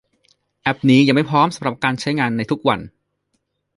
[0.61, 2.79] แอพนี้ยังไม่พร้อมสำหรับการใช้งานในทุกวัน